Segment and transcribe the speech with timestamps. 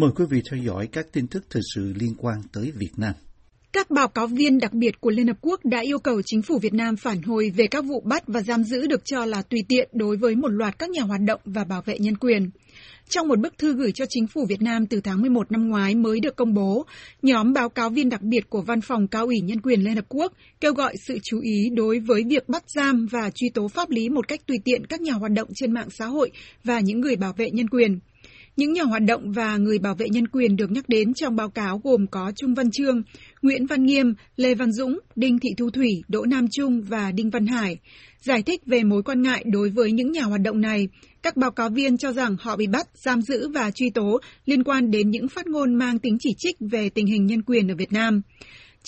[0.00, 3.12] Mời quý vị theo dõi các tin tức thời sự liên quan tới Việt Nam.
[3.72, 6.58] Các báo cáo viên đặc biệt của Liên Hợp Quốc đã yêu cầu chính phủ
[6.58, 9.60] Việt Nam phản hồi về các vụ bắt và giam giữ được cho là tùy
[9.68, 12.50] tiện đối với một loạt các nhà hoạt động và bảo vệ nhân quyền.
[13.08, 15.94] Trong một bức thư gửi cho chính phủ Việt Nam từ tháng 11 năm ngoái
[15.94, 16.86] mới được công bố,
[17.22, 20.04] nhóm báo cáo viên đặc biệt của Văn phòng Cao ủy Nhân quyền Liên Hợp
[20.08, 23.90] Quốc kêu gọi sự chú ý đối với việc bắt giam và truy tố pháp
[23.90, 26.30] lý một cách tùy tiện các nhà hoạt động trên mạng xã hội
[26.64, 27.98] và những người bảo vệ nhân quyền.
[28.58, 31.48] Những nhà hoạt động và người bảo vệ nhân quyền được nhắc đến trong báo
[31.50, 33.02] cáo gồm có Trung Văn Trương,
[33.42, 37.30] Nguyễn Văn Nghiêm, Lê Văn Dũng, Đinh Thị Thu Thủy, Đỗ Nam Trung và Đinh
[37.30, 37.76] Văn Hải.
[38.20, 40.88] Giải thích về mối quan ngại đối với những nhà hoạt động này,
[41.22, 44.64] các báo cáo viên cho rằng họ bị bắt, giam giữ và truy tố liên
[44.64, 47.74] quan đến những phát ngôn mang tính chỉ trích về tình hình nhân quyền ở
[47.74, 48.22] Việt Nam.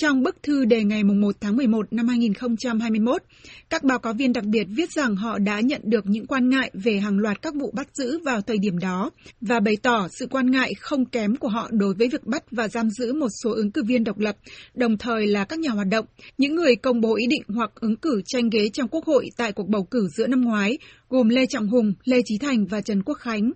[0.01, 3.23] Trong bức thư đề ngày 1 tháng 11 năm 2021,
[3.71, 6.71] các báo cáo viên đặc biệt viết rằng họ đã nhận được những quan ngại
[6.75, 10.27] về hàng loạt các vụ bắt giữ vào thời điểm đó và bày tỏ sự
[10.27, 13.53] quan ngại không kém của họ đối với việc bắt và giam giữ một số
[13.53, 14.37] ứng cử viên độc lập,
[14.75, 16.07] đồng thời là các nhà hoạt động,
[16.39, 19.53] những người công bố ý định hoặc ứng cử tranh ghế trong Quốc hội tại
[19.53, 23.03] cuộc bầu cử giữa năm ngoái, gồm Lê Trọng Hùng, Lê Trí Thành và Trần
[23.03, 23.51] Quốc Khánh.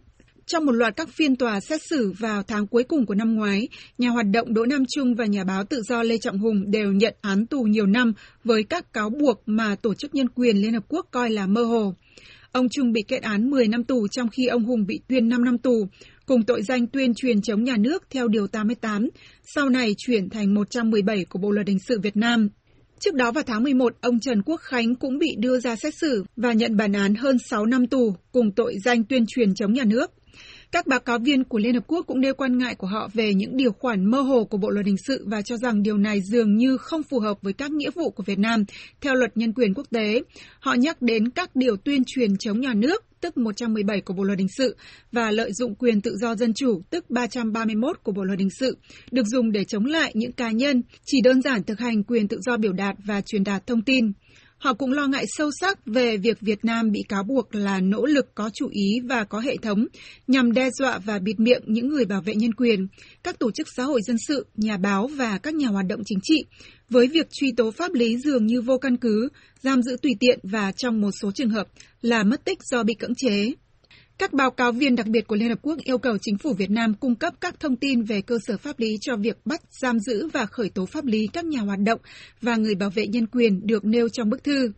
[0.47, 3.69] Trong một loạt các phiên tòa xét xử vào tháng cuối cùng của năm ngoái,
[3.99, 6.93] nhà hoạt động Đỗ Nam Trung và nhà báo tự do Lê Trọng Hùng đều
[6.93, 8.13] nhận án tù nhiều năm
[8.45, 11.63] với các cáo buộc mà Tổ chức Nhân quyền Liên Hợp Quốc coi là mơ
[11.63, 11.95] hồ.
[12.53, 15.45] Ông Trung bị kết án 10 năm tù trong khi ông Hùng bị tuyên 5
[15.45, 15.89] năm tù,
[16.27, 19.09] cùng tội danh tuyên truyền chống nhà nước theo Điều 88,
[19.55, 22.49] sau này chuyển thành 117 của Bộ Luật Hình sự Việt Nam.
[22.99, 26.25] Trước đó vào tháng 11, ông Trần Quốc Khánh cũng bị đưa ra xét xử
[26.37, 29.85] và nhận bản án hơn 6 năm tù cùng tội danh tuyên truyền chống nhà
[29.85, 30.11] nước.
[30.75, 33.35] Các báo cáo viên của Liên Hợp Quốc cũng nêu quan ngại của họ về
[33.35, 36.21] những điều khoản mơ hồ của Bộ Luật Hình sự và cho rằng điều này
[36.21, 38.65] dường như không phù hợp với các nghĩa vụ của Việt Nam
[39.01, 40.23] theo luật nhân quyền quốc tế.
[40.61, 44.39] Họ nhắc đến các điều tuyên truyền chống nhà nước, tức 117 của Bộ Luật
[44.39, 44.77] Hình sự,
[45.13, 48.77] và lợi dụng quyền tự do dân chủ, tức 331 của Bộ Luật Hình sự,
[49.11, 52.39] được dùng để chống lại những cá nhân chỉ đơn giản thực hành quyền tự
[52.41, 54.13] do biểu đạt và truyền đạt thông tin.
[54.65, 58.07] Họ cũng lo ngại sâu sắc về việc Việt Nam bị cáo buộc là nỗ
[58.07, 59.87] lực có chủ ý và có hệ thống
[60.27, 62.87] nhằm đe dọa và bịt miệng những người bảo vệ nhân quyền,
[63.23, 66.19] các tổ chức xã hội dân sự, nhà báo và các nhà hoạt động chính
[66.23, 66.45] trị,
[66.91, 69.29] với việc truy tố pháp lý dường như vô căn cứ,
[69.63, 71.67] giam giữ tùy tiện và trong một số trường hợp
[72.03, 73.53] là mất tích do bị cưỡng chế.
[74.19, 76.71] Các báo cáo viên đặc biệt của Liên Hợp Quốc yêu cầu chính phủ Việt
[76.71, 79.99] Nam cung cấp các thông tin về cơ sở pháp lý cho việc bắt, giam
[80.01, 82.01] giữ và khởi tố pháp lý các nhà hoạt động
[82.43, 84.73] và người bảo vệ nhân quyền được nêu trong bức thư.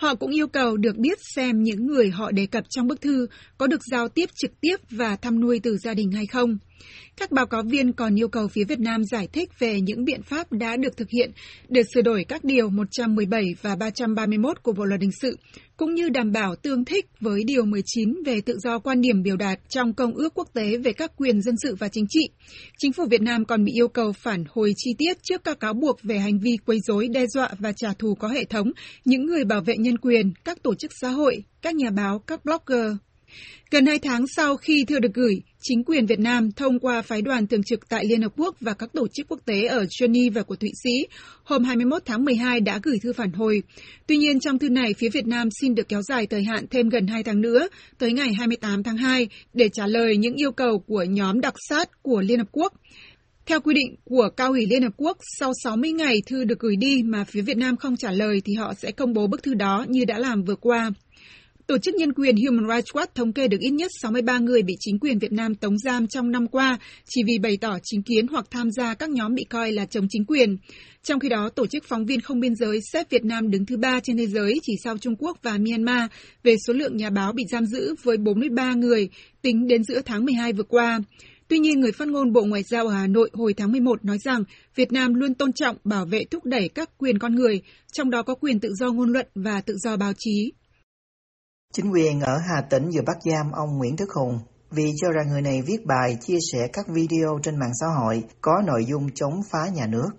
[0.00, 3.26] Họ cũng yêu cầu được biết xem những người họ đề cập trong bức thư
[3.58, 6.58] có được giao tiếp trực tiếp và thăm nuôi từ gia đình hay không.
[7.16, 10.22] Các báo cáo viên còn yêu cầu phía Việt Nam giải thích về những biện
[10.22, 11.30] pháp đã được thực hiện
[11.68, 15.36] để sửa đổi các điều 117 và 331 của Bộ Luật Hình sự,
[15.76, 19.36] cũng như đảm bảo tương thích với Điều 19 về tự do quan điểm biểu
[19.36, 22.28] đạt trong Công ước Quốc tế về các quyền dân sự và chính trị.
[22.78, 25.74] Chính phủ Việt Nam còn bị yêu cầu phản hồi chi tiết trước các cáo
[25.74, 28.72] buộc về hành vi quấy rối, đe dọa và trả thù có hệ thống
[29.04, 32.44] những người bảo vệ nhân quyền, các tổ chức xã hội, các nhà báo, các
[32.44, 32.96] blogger,
[33.70, 37.22] Gần hai tháng sau khi thư được gửi, chính quyền Việt Nam thông qua phái
[37.22, 40.42] đoàn thường trực tại Liên Hợp Quốc và các tổ chức quốc tế ở Geneva
[40.42, 41.06] của Thụy Sĩ
[41.44, 43.62] hôm 21 tháng 12 đã gửi thư phản hồi.
[44.06, 46.88] Tuy nhiên, trong thư này, phía Việt Nam xin được kéo dài thời hạn thêm
[46.88, 47.68] gần 2 tháng nữa,
[47.98, 52.02] tới ngày 28 tháng 2, để trả lời những yêu cầu của nhóm đặc sát
[52.02, 52.72] của Liên Hợp Quốc.
[53.50, 56.76] Theo quy định của Cao ủy Liên Hợp Quốc, sau 60 ngày thư được gửi
[56.76, 59.54] đi mà phía Việt Nam không trả lời thì họ sẽ công bố bức thư
[59.54, 60.90] đó như đã làm vừa qua.
[61.66, 64.74] Tổ chức nhân quyền Human Rights Watch thống kê được ít nhất 63 người bị
[64.80, 66.78] chính quyền Việt Nam tống giam trong năm qua
[67.08, 70.06] chỉ vì bày tỏ chính kiến hoặc tham gia các nhóm bị coi là chống
[70.10, 70.56] chính quyền.
[71.02, 73.76] Trong khi đó, Tổ chức Phóng viên Không Biên giới xếp Việt Nam đứng thứ
[73.76, 76.10] ba trên thế giới chỉ sau Trung Quốc và Myanmar
[76.42, 79.08] về số lượng nhà báo bị giam giữ với 43 người
[79.42, 81.00] tính đến giữa tháng 12 vừa qua.
[81.50, 84.18] Tuy nhiên, người phát ngôn Bộ Ngoại giao ở Hà Nội hồi tháng 11 nói
[84.18, 84.44] rằng
[84.74, 87.62] Việt Nam luôn tôn trọng, bảo vệ, thúc đẩy các quyền con người,
[87.92, 90.52] trong đó có quyền tự do ngôn luận và tự do báo chí.
[91.72, 94.38] Chính quyền ở Hà Tĩnh vừa bắt giam ông Nguyễn Đức Hùng
[94.70, 98.24] vì cho rằng người này viết bài chia sẻ các video trên mạng xã hội
[98.40, 100.10] có nội dung chống phá nhà nước.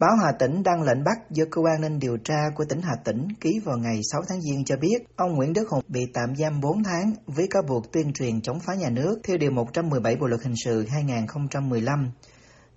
[0.00, 2.96] Báo Hà Tĩnh đăng lệnh bắt do cơ quan nên điều tra của tỉnh Hà
[3.04, 6.36] Tĩnh ký vào ngày 6 tháng Giêng cho biết ông Nguyễn Đức Hùng bị tạm
[6.36, 10.16] giam 4 tháng với cáo buộc tuyên truyền chống phá nhà nước theo Điều 117
[10.16, 12.10] Bộ Luật Hình sự 2015.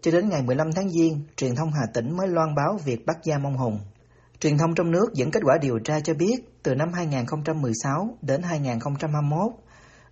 [0.01, 3.17] Cho đến ngày 15 tháng Giêng, truyền thông Hà Tĩnh mới loan báo việc bắt
[3.23, 3.79] giam ông Hùng.
[4.39, 8.41] Truyền thông trong nước dẫn kết quả điều tra cho biết, từ năm 2016 đến
[8.41, 9.51] 2021,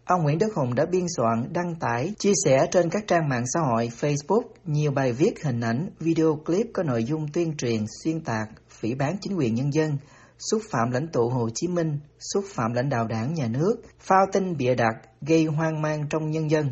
[0.10, 3.44] ông Nguyễn Đức Hùng đã biên soạn, đăng tải, chia sẻ trên các trang mạng
[3.54, 7.86] xã hội Facebook nhiều bài viết, hình ảnh, video clip có nội dung tuyên truyền,
[8.04, 9.98] xuyên tạc, phỉ bán chính quyền nhân dân,
[10.40, 12.00] xúc phạm lãnh tụ Hồ Chí Minh,
[12.34, 16.32] xúc phạm lãnh đạo đảng nhà nước, phao tin bịa đặt, gây hoang mang trong
[16.32, 16.72] nhân dân.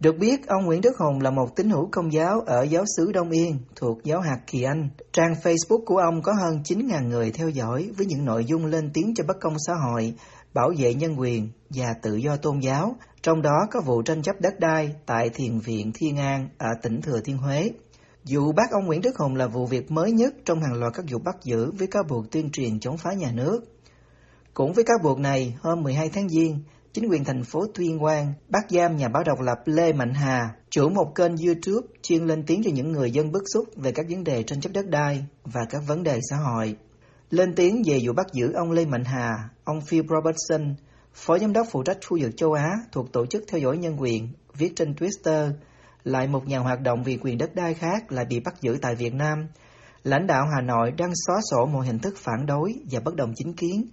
[0.00, 3.12] Được biết, ông Nguyễn Đức Hùng là một tín hữu công giáo ở giáo xứ
[3.12, 4.88] Đông Yên thuộc giáo hạt Kỳ Anh.
[5.12, 8.90] Trang Facebook của ông có hơn 9.000 người theo dõi với những nội dung lên
[8.94, 10.14] tiếng cho bất công xã hội,
[10.54, 14.40] bảo vệ nhân quyền và tự do tôn giáo, trong đó có vụ tranh chấp
[14.40, 17.70] đất đai tại Thiền viện Thiên An ở tỉnh Thừa Thiên Huế.
[18.24, 21.04] Vụ bắt ông Nguyễn Đức Hùng là vụ việc mới nhất trong hàng loạt các
[21.10, 23.60] vụ bắt giữ với cáo buộc tuyên truyền chống phá nhà nước.
[24.54, 26.58] Cũng với cáo buộc này, hôm 12 tháng Giêng,
[26.92, 30.54] chính quyền thành phố Tuyên Quang bắt giam nhà báo độc lập Lê Mạnh Hà,
[30.70, 34.06] chủ một kênh YouTube chuyên lên tiếng cho những người dân bức xúc về các
[34.08, 36.76] vấn đề tranh chấp đất đai và các vấn đề xã hội.
[37.32, 39.30] Lên tiếng về vụ bắt giữ ông Lê Mạnh Hà,
[39.64, 40.74] ông Phil Robertson,
[41.14, 43.96] phó giám đốc phụ trách khu vực châu Á thuộc tổ chức theo dõi nhân
[44.00, 45.50] quyền, viết trên Twitter,
[46.04, 48.94] lại một nhà hoạt động vì quyền đất đai khác lại bị bắt giữ tại
[48.94, 49.46] Việt Nam.
[50.04, 53.32] Lãnh đạo Hà Nội đang xóa sổ mọi hình thức phản đối và bất đồng
[53.36, 53.86] chính kiến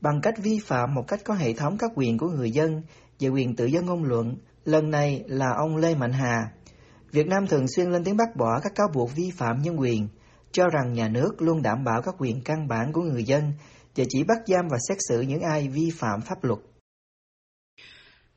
[0.00, 2.82] bằng cách vi phạm một cách có hệ thống các quyền của người dân
[3.20, 4.36] về quyền tự do ngôn luận.
[4.64, 6.50] Lần này là ông Lê Mạnh Hà.
[7.12, 10.08] Việt Nam thường xuyên lên tiếng bác bỏ các cáo buộc vi phạm nhân quyền,
[10.54, 13.52] cho rằng nhà nước luôn đảm bảo các quyền căn bản của người dân,
[13.96, 16.58] và chỉ bắt giam và xét xử những ai vi phạm pháp luật.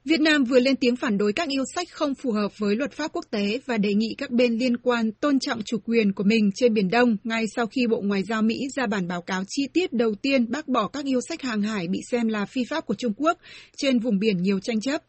[0.08, 2.92] Việt Nam vừa lên tiếng phản đối các yêu sách không phù hợp với luật
[2.92, 6.24] pháp quốc tế và đề nghị các bên liên quan tôn trọng chủ quyền của
[6.24, 9.44] mình trên Biển Đông ngay sau khi Bộ Ngoại giao Mỹ ra bản báo cáo
[9.48, 12.62] chi tiết đầu tiên bác bỏ các yêu sách hàng hải bị xem là phi
[12.70, 13.38] pháp của Trung Quốc
[13.78, 15.02] trên vùng biển nhiều tranh chấp.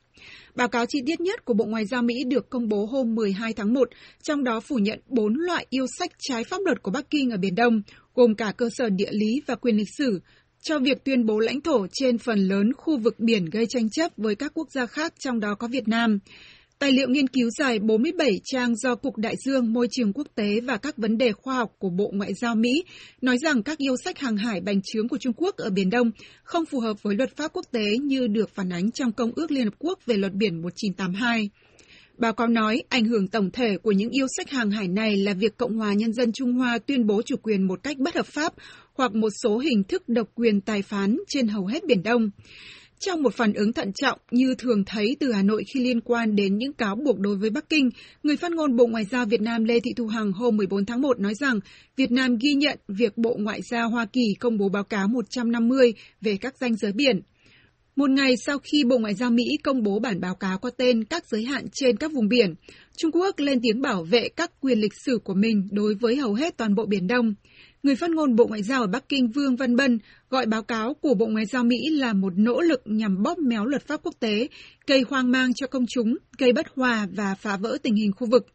[0.54, 3.52] Báo cáo chi tiết nhất của Bộ Ngoại giao Mỹ được công bố hôm 12
[3.52, 3.88] tháng 1,
[4.22, 7.36] trong đó phủ nhận bốn loại yêu sách trái pháp luật của Bắc Kinh ở
[7.36, 7.82] Biển Đông,
[8.14, 10.20] gồm cả cơ sở địa lý và quyền lịch sử,
[10.62, 14.12] cho việc tuyên bố lãnh thổ trên phần lớn khu vực biển gây tranh chấp
[14.16, 16.18] với các quốc gia khác, trong đó có Việt Nam.
[16.78, 20.60] Tài liệu nghiên cứu dài 47 trang do Cục Đại dương, Môi trường Quốc tế
[20.60, 22.84] và các vấn đề khoa học của Bộ Ngoại giao Mỹ
[23.20, 26.10] nói rằng các yêu sách hàng hải bành trướng của Trung Quốc ở Biển Đông
[26.42, 29.50] không phù hợp với luật pháp quốc tế như được phản ánh trong Công ước
[29.50, 31.50] Liên Hợp Quốc về luật biển 1982.
[32.18, 35.34] Báo cáo nói ảnh hưởng tổng thể của những yêu sách hàng hải này là
[35.34, 38.26] việc Cộng hòa Nhân dân Trung Hoa tuyên bố chủ quyền một cách bất hợp
[38.26, 38.52] pháp
[38.94, 42.30] hoặc một số hình thức độc quyền tài phán trên hầu hết Biển Đông.
[42.98, 46.36] Trong một phản ứng thận trọng như thường thấy từ Hà Nội khi liên quan
[46.36, 47.90] đến những cáo buộc đối với Bắc Kinh,
[48.22, 51.00] người phát ngôn Bộ Ngoại giao Việt Nam Lê Thị Thu Hằng hôm 14 tháng
[51.00, 51.60] 1 nói rằng
[51.96, 55.94] Việt Nam ghi nhận việc Bộ Ngoại giao Hoa Kỳ công bố báo cáo 150
[56.20, 57.20] về các danh giới biển.
[57.98, 61.04] Một ngày sau khi Bộ Ngoại giao Mỹ công bố bản báo cáo có tên
[61.04, 62.54] các giới hạn trên các vùng biển,
[62.96, 66.34] Trung Quốc lên tiếng bảo vệ các quyền lịch sử của mình đối với hầu
[66.34, 67.34] hết toàn bộ Biển Đông.
[67.82, 69.98] Người phát ngôn Bộ Ngoại giao ở Bắc Kinh Vương Văn Bân
[70.30, 73.64] gọi báo cáo của Bộ Ngoại giao Mỹ là một nỗ lực nhằm bóp méo
[73.64, 74.48] luật pháp quốc tế,
[74.86, 78.26] gây hoang mang cho công chúng, gây bất hòa và phá vỡ tình hình khu
[78.30, 78.46] vực.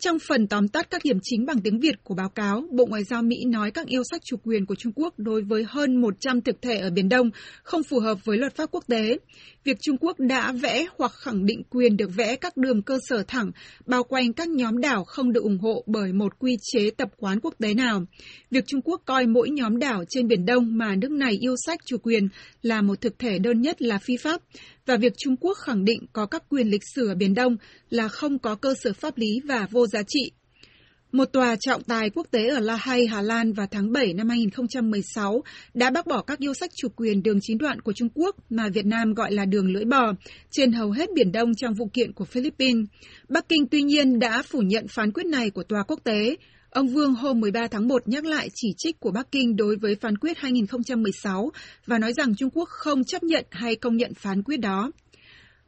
[0.00, 3.04] Trong phần tóm tắt các điểm chính bằng tiếng Việt của báo cáo, Bộ Ngoại
[3.04, 6.40] giao Mỹ nói các yêu sách chủ quyền của Trung Quốc đối với hơn 100
[6.40, 7.30] thực thể ở Biển Đông
[7.62, 9.18] không phù hợp với luật pháp quốc tế.
[9.64, 13.22] Việc Trung Quốc đã vẽ hoặc khẳng định quyền được vẽ các đường cơ sở
[13.28, 13.50] thẳng
[13.86, 17.40] bao quanh các nhóm đảo không được ủng hộ bởi một quy chế tập quán
[17.40, 18.04] quốc tế nào.
[18.50, 21.80] Việc Trung Quốc coi mỗi nhóm đảo trên Biển Đông mà nước này yêu sách
[21.86, 22.28] chủ quyền
[22.62, 24.40] là một thực thể đơn nhất là phi pháp
[24.86, 27.56] và việc Trung Quốc khẳng định có các quyền lịch sử ở Biển Đông
[27.90, 30.30] là không có cơ sở pháp lý và vô vô giá trị.
[31.12, 34.28] Một tòa trọng tài quốc tế ở La Hay, Hà Lan vào tháng 7 năm
[34.28, 35.42] 2016
[35.74, 38.68] đã bác bỏ các yêu sách chủ quyền đường chín đoạn của Trung Quốc mà
[38.68, 40.12] Việt Nam gọi là đường lưỡi bò
[40.50, 42.86] trên hầu hết Biển Đông trong vụ kiện của Philippines.
[43.28, 46.36] Bắc Kinh tuy nhiên đã phủ nhận phán quyết này của tòa quốc tế,
[46.70, 49.94] Ông Vương hôm 13 tháng 1 nhắc lại chỉ trích của Bắc Kinh đối với
[49.94, 51.50] phán quyết 2016
[51.86, 54.90] và nói rằng Trung Quốc không chấp nhận hay công nhận phán quyết đó.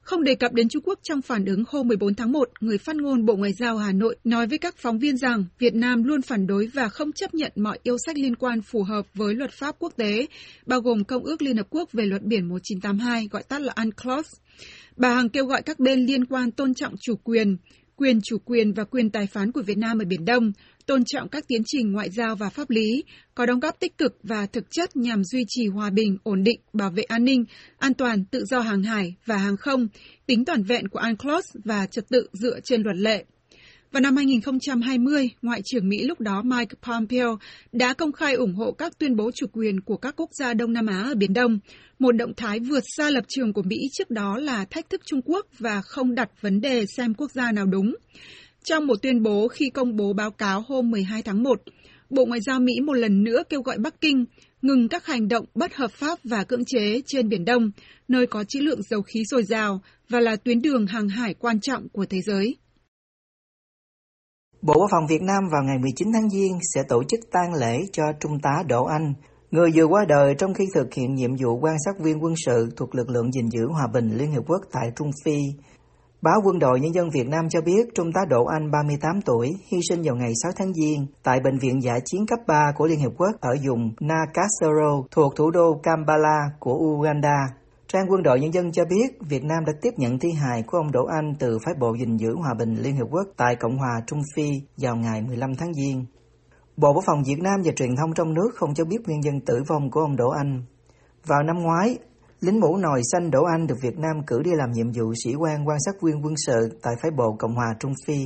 [0.08, 2.96] Không đề cập đến Trung Quốc trong phản ứng hôm 14 tháng 1, người phát
[2.96, 6.22] ngôn Bộ Ngoại giao Hà Nội nói với các phóng viên rằng Việt Nam luôn
[6.22, 9.50] phản đối và không chấp nhận mọi yêu sách liên quan phù hợp với luật
[9.52, 10.26] pháp quốc tế,
[10.66, 14.26] bao gồm Công ước Liên Hợp Quốc về luật biển 1982, gọi tắt là UNCLOS.
[14.96, 17.56] Bà Hằng kêu gọi các bên liên quan tôn trọng chủ quyền,
[17.98, 20.52] quyền chủ quyền và quyền tài phán của Việt Nam ở Biển Đông,
[20.86, 24.18] tôn trọng các tiến trình ngoại giao và pháp lý, có đóng góp tích cực
[24.22, 27.44] và thực chất nhằm duy trì hòa bình, ổn định, bảo vệ an ninh,
[27.78, 29.88] an toàn, tự do hàng hải và hàng không,
[30.26, 33.24] tính toàn vẹn của UNCLOS và trật tự dựa trên luật lệ.
[33.92, 37.38] Vào năm 2020, Ngoại trưởng Mỹ lúc đó Mike Pompeo
[37.72, 40.72] đã công khai ủng hộ các tuyên bố chủ quyền của các quốc gia Đông
[40.72, 41.58] Nam Á ở Biển Đông,
[41.98, 45.22] một động thái vượt xa lập trường của Mỹ trước đó là thách thức Trung
[45.24, 47.96] Quốc và không đặt vấn đề xem quốc gia nào đúng.
[48.64, 51.62] Trong một tuyên bố khi công bố báo cáo hôm 12 tháng 1,
[52.10, 54.24] Bộ Ngoại giao Mỹ một lần nữa kêu gọi Bắc Kinh
[54.62, 57.70] ngừng các hành động bất hợp pháp và cưỡng chế trên Biển Đông,
[58.08, 61.60] nơi có trữ lượng dầu khí dồi dào và là tuyến đường hàng hải quan
[61.60, 62.56] trọng của thế giới.
[64.62, 67.78] Bộ Quốc phòng Việt Nam vào ngày 19 tháng Giêng sẽ tổ chức tang lễ
[67.92, 69.14] cho Trung tá Đỗ Anh,
[69.50, 72.68] người vừa qua đời trong khi thực hiện nhiệm vụ quan sát viên quân sự
[72.76, 75.38] thuộc lực lượng gìn giữ hòa bình Liên Hợp Quốc tại Trung Phi
[76.22, 79.48] Báo Quân đội Nhân dân Việt Nam cho biết Trung tá Đỗ Anh 38 tuổi
[79.72, 82.86] hy sinh vào ngày 6 tháng Giêng tại Bệnh viện Giả chiến cấp 3 của
[82.86, 87.57] Liên Hiệp Quốc ở vùng Nakasero thuộc thủ đô Kampala của Uganda.
[87.92, 90.78] Trang Quân đội Nhân dân cho biết Việt Nam đã tiếp nhận thi hài của
[90.78, 93.78] ông Đỗ Anh từ phái bộ gìn giữ hòa bình Liên Hiệp Quốc tại Cộng
[93.78, 96.06] hòa Trung Phi vào ngày 15 tháng Giêng.
[96.76, 99.40] Bộ Quốc phòng Việt Nam và truyền thông trong nước không cho biết nguyên nhân
[99.40, 100.62] tử vong của ông Đỗ Anh.
[101.26, 101.98] Vào năm ngoái,
[102.40, 105.34] lính mũ nồi xanh Đỗ Anh được Việt Nam cử đi làm nhiệm vụ sĩ
[105.34, 108.18] quan quan sát viên quân sự tại phái bộ Cộng hòa Trung Phi.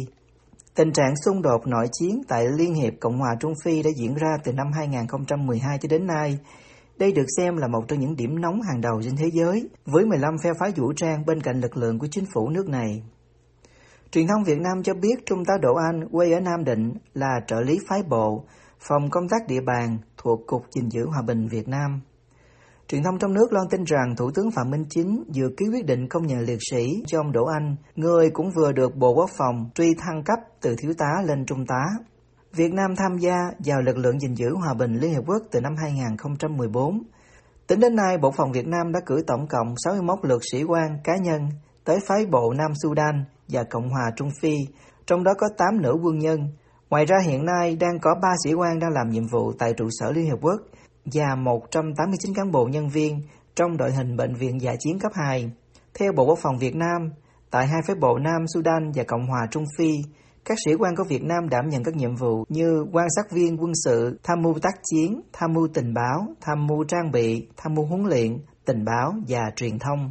[0.75, 4.15] Tình trạng xung đột nội chiến tại Liên hiệp Cộng hòa Trung Phi đã diễn
[4.15, 6.39] ra từ năm 2012 cho đến nay.
[6.99, 10.07] Đây được xem là một trong những điểm nóng hàng đầu trên thế giới, với
[10.07, 13.03] 15 phe phái vũ trang bên cạnh lực lượng của chính phủ nước này.
[14.11, 17.41] Truyền thông Việt Nam cho biết Trung tá Đỗ Anh quê ở Nam Định là
[17.47, 18.45] trợ lý phái bộ,
[18.81, 22.01] phòng công tác địa bàn thuộc Cục gìn giữ hòa bình Việt Nam.
[22.89, 25.87] Truyền thông trong nước loan tin rằng Thủ tướng Phạm Minh Chính vừa ký quyết
[25.87, 29.31] định công nhận liệt sĩ cho ông Đỗ Anh, người cũng vừa được Bộ Quốc
[29.39, 31.85] phòng truy thăng cấp từ thiếu tá lên trung tá.
[32.57, 35.61] Việt Nam tham gia vào lực lượng gìn giữ hòa bình Liên Hiệp Quốc từ
[35.61, 37.03] năm 2014.
[37.67, 40.99] Tính đến nay, Bộ Phòng Việt Nam đã cử tổng cộng 61 lượt sĩ quan
[41.05, 41.49] cá nhân
[41.85, 44.57] tới phái bộ Nam Sudan và Cộng hòa Trung Phi,
[45.07, 46.41] trong đó có 8 nữ quân nhân.
[46.91, 49.89] Ngoài ra hiện nay đang có 3 sĩ quan đang làm nhiệm vụ tại trụ
[49.91, 50.61] sở Liên Hiệp Quốc
[51.05, 53.21] và 189 cán bộ nhân viên
[53.55, 55.51] trong đội hình bệnh viện giả chiến cấp 2.
[55.95, 57.13] Theo Bộ Quốc phòng Việt Nam,
[57.51, 59.91] tại hai phái bộ Nam Sudan và Cộng hòa Trung Phi,
[60.45, 63.57] các sĩ quan của Việt Nam đảm nhận các nhiệm vụ như quan sát viên
[63.63, 67.75] quân sự, tham mưu tác chiến, tham mưu tình báo, tham mưu trang bị, tham
[67.75, 70.11] mưu huấn luyện, tình báo và truyền thông.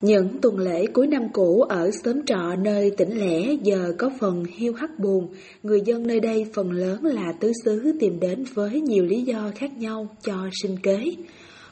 [0.00, 4.44] Những tuần lễ cuối năm cũ ở xóm trọ nơi tỉnh lẻ giờ có phần
[4.44, 5.28] hiu hắt buồn,
[5.62, 9.50] người dân nơi đây phần lớn là tứ xứ tìm đến với nhiều lý do
[9.56, 11.04] khác nhau cho sinh kế.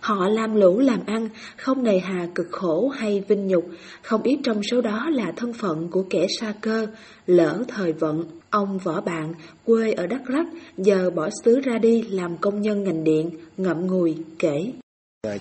[0.02, 3.64] Họ làm lũ làm ăn, không nề hà cực khổ hay vinh nhục,
[4.02, 6.86] không ít trong số đó là thân phận của kẻ xa cơ,
[7.26, 8.24] lỡ thời vận.
[8.50, 12.84] Ông Võ Bạn, quê ở Đắk Lắk, giờ bỏ xứ ra đi làm công nhân
[12.84, 14.72] ngành điện, ngậm ngùi, kể.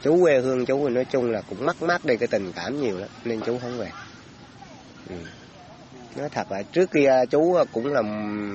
[0.03, 2.97] Chú quê hương chú nói chung là cũng mất mát đi cái tình cảm nhiều
[2.97, 3.91] lắm, nên chú không về.
[5.09, 5.15] Ừ.
[6.17, 8.01] Nói thật là trước kia chú cũng là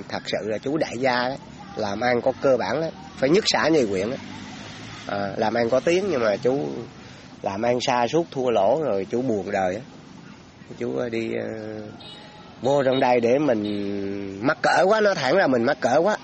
[0.09, 1.39] thật sự là chú đại gia đấy,
[1.77, 4.19] làm ăn có cơ bản đấy, phải nhất xã nhì quyện đấy
[5.07, 6.59] à, làm ăn có tiếng nhưng mà chú
[7.43, 9.81] làm ăn xa suốt thua lỗ rồi chú buồn đời
[10.79, 11.83] chú ờ, đi uh,
[12.63, 16.17] vô trong đây để mình mắc cỡ quá nó thẳng là mình mắc cỡ quá.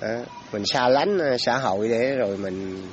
[0.00, 0.18] À,
[0.52, 2.86] mình xa lánh xã hội để rồi mình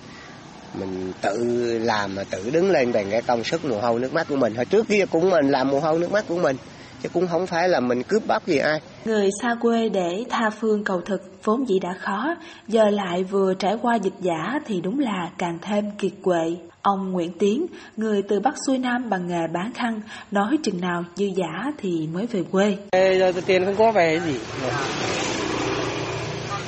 [0.74, 1.38] mình tự
[1.80, 4.56] làm mà tự đứng lên bằng cái công sức mồ hôi nước mắt của mình.
[4.56, 6.58] Hồi trước kia cũng mình làm mồ hôi nước mắt của mình
[7.04, 8.80] chứ cũng không phải là mình cướp bóc gì ai.
[9.06, 12.36] Người xa quê để tha phương cầu thực vốn dĩ đã khó,
[12.68, 16.56] giờ lại vừa trải qua dịch giả thì đúng là càng thêm kiệt quệ.
[16.82, 17.66] Ông Nguyễn Tiến,
[17.98, 22.08] người từ Bắc xuôi Nam bằng nghề bán khăn, nói chừng nào dư giả thì
[22.14, 22.78] mới về quê.
[22.92, 24.40] Giờ tiền không có về gì.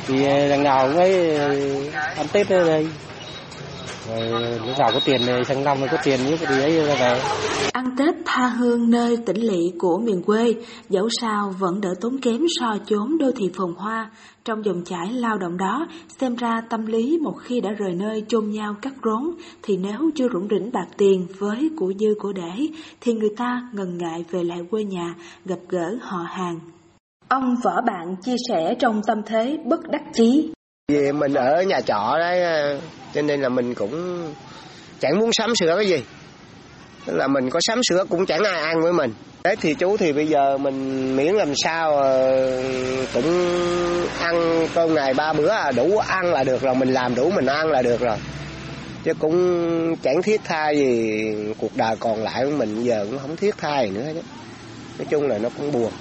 [0.07, 1.55] Thì ờ, đằng nào cũng ấy ờ,
[1.93, 2.87] ăn Tết ở đây
[4.07, 7.21] rồi lúc nào có tiền này sang năm có tiền như cái ấy, ra về.
[7.73, 10.53] Ăn tết tha hương nơi tỉnh lỵ của miền quê,
[10.89, 14.11] dẫu sao vẫn đỡ tốn kém so chốn đô thị phồn hoa.
[14.45, 15.87] Trong dòng chảy lao động đó,
[16.19, 20.09] xem ra tâm lý một khi đã rời nơi chôn nhau cắt rốn, thì nếu
[20.15, 22.67] chưa rủng rỉnh bạc tiền với của dư của để,
[23.01, 26.59] thì người ta ngần ngại về lại quê nhà, gặp gỡ họ hàng.
[27.27, 30.51] Ông võ bạn chia sẻ trong tâm thế bất đắc chí.
[30.91, 32.79] Vì mình ở nhà trọ đấy ờ,
[33.13, 34.23] cho nên là mình cũng
[34.99, 36.03] chẳng muốn sắm sửa cái gì.
[37.05, 39.13] Tức là mình có sắm sửa cũng chẳng ai ăn với mình.
[39.43, 42.63] Đấy thì chú thì bây giờ mình miễn làm sao ờ,
[43.13, 43.25] cũng
[44.19, 47.45] ăn cơm ngày ba bữa à đủ ăn là được rồi, mình làm đủ mình
[47.45, 48.17] ăn là được rồi.
[49.03, 51.21] Chứ cũng chẳng thiết tha gì
[51.57, 54.21] cuộc đời còn lại của mình, giờ cũng không thiết tha gì nữa chứ.
[54.97, 55.91] Nói chung là nó cũng buồn.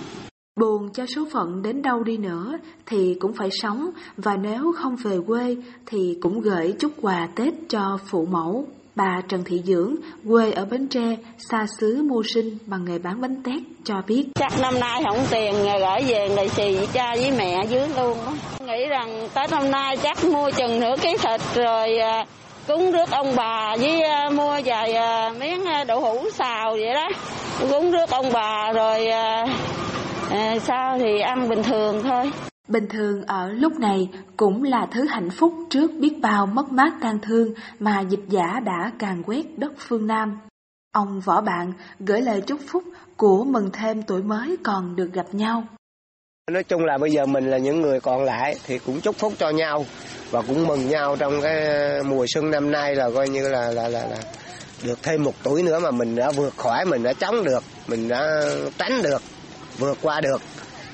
[0.60, 4.96] Buồn cho số phận đến đâu đi nữa thì cũng phải sống và nếu không
[4.96, 5.56] về quê
[5.86, 8.66] thì cũng gửi chút quà Tết cho phụ mẫu.
[8.94, 9.94] Bà Trần Thị Dưỡng,
[10.28, 11.16] quê ở Bến Tre,
[11.50, 14.24] xa xứ mưu sinh bằng nghề bán bánh tét, cho biết.
[14.34, 18.18] Chắc năm nay không tiền gửi về lì xì với cha với mẹ dưới luôn
[18.26, 18.32] đó.
[18.66, 22.26] Nghĩ rằng Tết năm nay chắc mua chừng nửa ký thịt rồi à,
[22.68, 27.08] cúng rước ông bà với à, mua vài à, miếng đậu hũ xào vậy đó.
[27.70, 29.06] Cúng rước ông bà rồi
[30.30, 32.30] à, sao thì ăn bình thường thôi.
[32.68, 36.92] Bình thường ở lúc này cũng là thứ hạnh phúc trước biết bao mất mát
[37.00, 40.38] tan thương mà dịch giả đã càng quét đất phương Nam.
[40.92, 42.84] Ông võ bạn gửi lời chúc phúc
[43.16, 45.64] của mừng thêm tuổi mới còn được gặp nhau.
[46.50, 49.32] Nói chung là bây giờ mình là những người còn lại thì cũng chúc phúc
[49.38, 49.84] cho nhau
[50.30, 51.66] và cũng mừng nhau trong cái
[52.02, 54.16] mùa xuân năm nay là coi như là là là, là
[54.84, 58.08] được thêm một tuổi nữa mà mình đã vượt khỏi mình đã chống được mình
[58.08, 58.40] đã
[58.78, 59.22] tránh được
[59.78, 60.42] vượt qua được.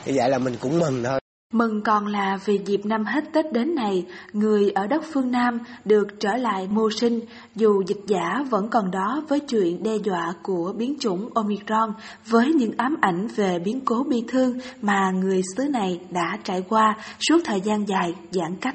[0.07, 1.21] Như vậy là mình cũng mừng thôi.
[1.53, 5.59] Mừng còn là vì dịp năm hết Tết đến này, người ở đất phương Nam
[5.85, 7.21] được trở lại mưu sinh,
[7.55, 11.93] dù dịch giả vẫn còn đó với chuyện đe dọa của biến chủng Omicron,
[12.27, 16.65] với những ám ảnh về biến cố bi thương mà người xứ này đã trải
[16.69, 16.97] qua
[17.29, 18.75] suốt thời gian dài giãn cách.